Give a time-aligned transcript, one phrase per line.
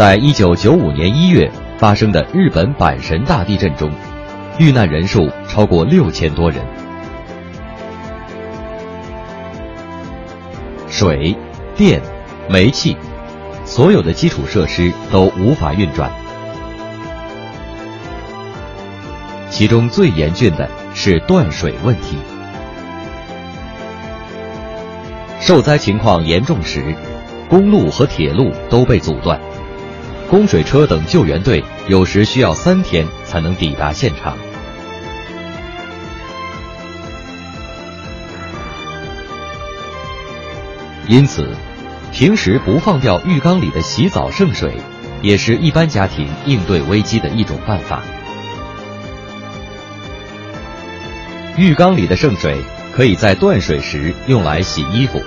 [0.00, 3.92] 在一九九五年一月发生的日本阪神大地震中，
[4.56, 6.64] 遇难人数超过六千多人。
[10.88, 11.36] 水、
[11.76, 12.00] 电、
[12.48, 12.96] 煤气，
[13.66, 16.10] 所有的基础设施都无法运转。
[19.50, 22.16] 其中最严峻的是断水问题。
[25.40, 26.82] 受灾情况严重时，
[27.50, 29.38] 公路和铁路都被阻断，
[30.30, 34.38] 供水车等救援队有时需要三天才能抵达现场。
[41.08, 41.52] 因此，
[42.12, 44.72] 平时不放掉浴缸里的洗澡圣水，
[45.20, 48.00] 也是一般家庭应对危机的一种办法。
[51.56, 52.56] 浴缸里的圣水
[52.94, 55.20] 可以在断水时用来洗衣服，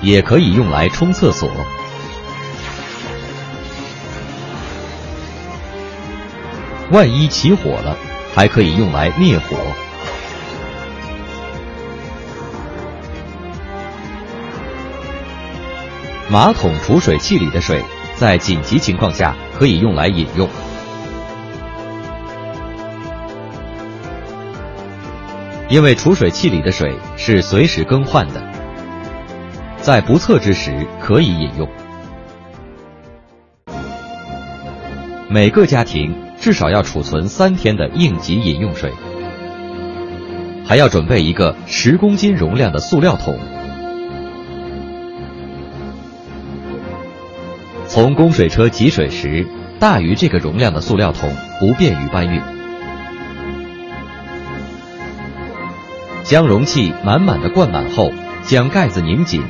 [0.00, 1.50] 也可以用来冲厕所。
[6.90, 7.96] 万一起火了，
[8.34, 9.56] 还可以用来灭火。
[16.28, 17.82] 马桶储水器里的水，
[18.16, 20.48] 在紧急情况下可以用来饮用。
[25.68, 28.42] 因为储水器里的水是随时更换的，
[29.80, 31.68] 在不测之时可以饮用。
[35.28, 38.90] 每个家庭至少要储存三天的应急饮用水，
[40.64, 43.38] 还要准备一个十公斤容量的塑料桶。
[47.86, 49.46] 从供水车汲水时，
[49.78, 52.40] 大于这个容量的塑料桶不便于搬运。
[56.24, 58.12] 将容器满满的灌满后，
[58.44, 59.42] 将盖子拧紧，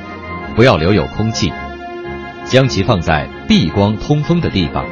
[0.57, 1.53] 不要留有空气，
[2.47, 4.85] 将其放在避光通风的地方。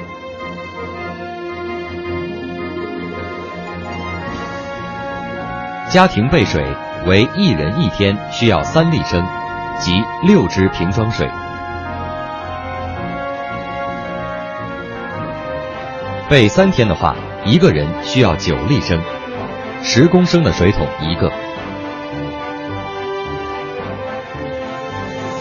[5.90, 6.62] 家庭备水
[7.06, 9.26] 为一人一天需要三立升，
[9.80, 11.26] 即六支瓶装水。
[16.28, 17.16] 备三天的话，
[17.46, 19.00] 一个人需要九立升，
[19.82, 21.32] 十公升的水桶一个。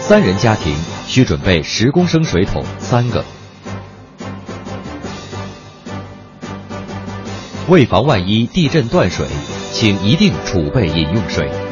[0.00, 0.74] 三人家庭
[1.06, 3.22] 需准备十公升水桶三个。
[7.68, 9.26] 为防万一地震断水，
[9.72, 11.67] 请一定储备饮用水。